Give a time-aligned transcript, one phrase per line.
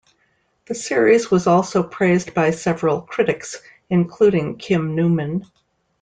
[0.65, 5.45] The series was also praised by several critics, including Kim Newman.